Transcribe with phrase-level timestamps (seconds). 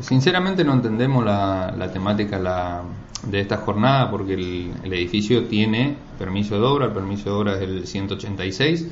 [0.00, 2.82] Sinceramente no entendemos la, temática
[3.26, 7.62] de esta jornada porque el, edificio tiene permiso de obra, el permiso de obra es
[7.62, 8.86] el 186,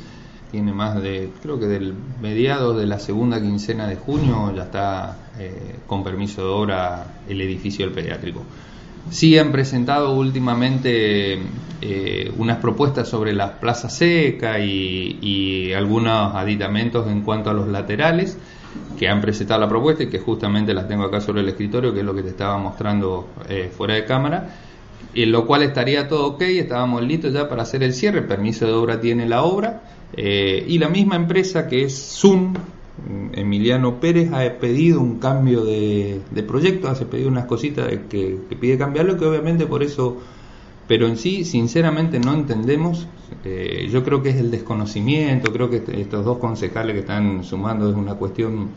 [0.51, 5.17] tiene más de, creo que del mediados de la segunda quincena de junio ya está
[5.39, 8.43] eh, con permiso de obra el edificio del pediátrico.
[9.11, 11.39] Sí han presentado últimamente
[11.81, 17.69] eh, unas propuestas sobre las plazas secas y, y algunos aditamentos en cuanto a los
[17.69, 18.37] laterales
[18.99, 22.01] que han presentado la propuesta y que justamente las tengo acá sobre el escritorio, que
[22.01, 24.57] es lo que te estaba mostrando eh, fuera de cámara,
[25.15, 28.73] en lo cual estaría todo ok, estábamos listos ya para hacer el cierre, permiso de
[28.73, 29.83] obra tiene la obra,
[30.17, 32.55] eh, y la misma empresa que es Zoom,
[33.33, 38.77] Emiliano Pérez, ha pedido un cambio de, proyecto, ha pedido unas cositas que, que pide
[38.77, 40.19] cambiarlo, que obviamente por eso
[40.89, 43.07] pero en sí, sinceramente, no entendemos.
[43.45, 47.91] Eh, yo creo que es el desconocimiento, creo que estos dos concejales que están sumando
[47.91, 48.71] es una cuestión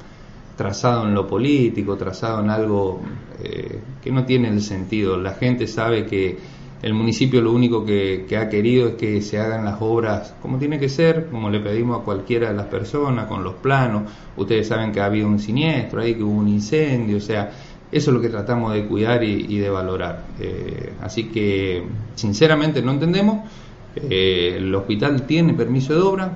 [0.57, 3.01] trazado en lo político, trazado en algo
[3.41, 5.17] eh, que no tiene el sentido.
[5.17, 6.37] La gente sabe que
[6.81, 10.57] el municipio lo único que, que, ha querido es que se hagan las obras como
[10.57, 14.11] tiene que ser, como le pedimos a cualquiera de las personas, con los planos.
[14.35, 17.51] Ustedes saben que ha habido un siniestro ahí, que hubo un incendio, o sea,
[17.91, 20.25] eso es lo que tratamos de cuidar y, de valorar.
[20.39, 21.83] Eh, así que,
[22.15, 23.49] sinceramente, no entendemos.
[23.95, 26.31] Eh, el hospital tiene permiso de obra.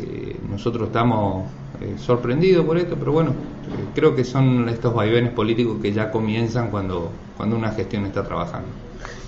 [0.00, 1.46] Eh, nosotros estamos
[1.98, 3.34] sorprendidos por esto, pero bueno,
[3.94, 8.68] creo que son estos vaivenes políticos que ya comienzan cuando, cuando una gestión está trabajando.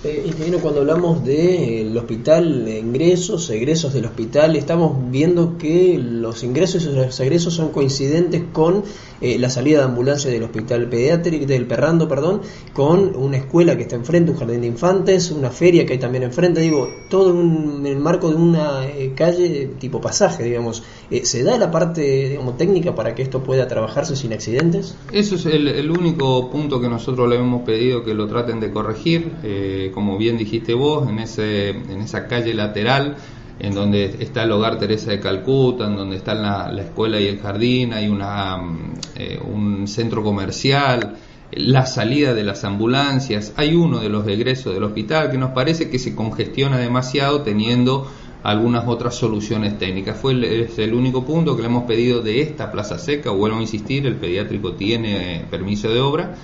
[0.01, 6.85] Eh, cuando hablamos del hospital, de ingresos, egresos del hospital, estamos viendo que los ingresos
[6.85, 8.83] y los egresos son coincidentes con
[9.19, 12.41] eh, la salida de ambulancia del hospital pediátrico, del Perrando, perdón,
[12.71, 16.23] con una escuela que está enfrente, un jardín de infantes, una feria que hay también
[16.23, 20.81] enfrente, digo, todo en el marco de una eh, calle tipo pasaje, digamos.
[21.11, 24.95] Eh, ¿Se da la parte digamos, técnica para que esto pueda trabajarse sin accidentes?
[25.11, 28.71] Eso es el, el único punto que nosotros le hemos pedido que lo traten de
[28.71, 29.31] corregir.
[29.43, 33.15] Eh, como bien dijiste vos, en, ese, en esa calle lateral,
[33.59, 37.39] en donde está el hogar Teresa de Calcuta, en donde está la, escuela y el
[37.39, 41.17] jardín, hay una, mm, eh, un centro comercial,
[41.51, 45.89] la salida de las ambulancias, hay uno de los egresos del hospital que nos parece
[45.89, 48.07] que se congestiona demasiado teniendo
[48.43, 50.17] algunas otras soluciones técnicas.
[50.17, 53.61] Fue es el único punto que le hemos pedido de esta plaza seca, vuelvo a
[53.61, 56.35] insistir, el pediátrico tiene permiso de obra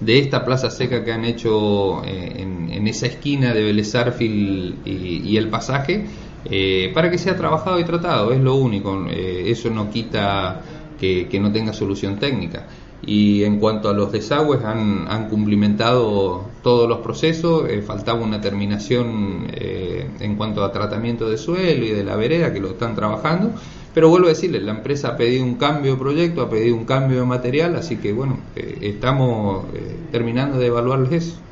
[0.00, 5.48] de esta plaza seca que han hecho eh, en, esa esquina de Vélez y, el
[5.48, 6.04] pasaje,
[6.44, 10.60] eh, para que sea trabajado y tratado, es lo único, eh, eso no quita
[10.98, 12.66] que, no tenga solución técnica.
[13.06, 19.46] Y en cuanto a los desagües, han, han cumplimentado todos los procesos, faltaba una terminación
[19.54, 23.52] en cuanto a tratamiento de suelo y de la vereda, que lo están trabajando,
[23.94, 26.84] pero vuelvo a decirle, la empresa ha pedido un cambio de proyecto, ha pedido un
[26.84, 31.43] cambio de material, así que bueno, eh, estamos eh, terminando de evaluarles eso.